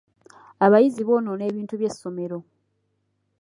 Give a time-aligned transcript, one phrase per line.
[0.65, 2.37] Abayizi bonoona ebintu by'essomero.